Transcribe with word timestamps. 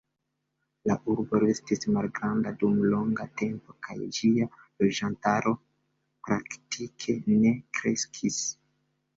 La 0.91 0.93
urbo 1.15 1.41
restis 1.43 1.83
malgranda 1.97 2.53
dum 2.63 2.79
longa 2.95 3.27
tempo 3.41 3.75
kaj 3.89 3.97
ĝia 4.19 4.49
loĝantaro 4.55 5.55
praktike 6.31 7.19
ne 7.29 7.55
kreskis. 7.81 8.43